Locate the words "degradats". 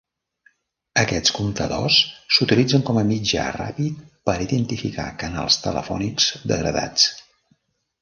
6.55-7.11